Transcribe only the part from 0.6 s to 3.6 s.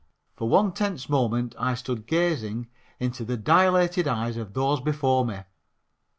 tense moment I stood gazing into the